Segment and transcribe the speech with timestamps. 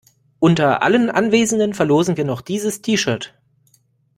[0.39, 3.35] Unter allen Anwesenden verlosen wir noch dieses T-Shirt.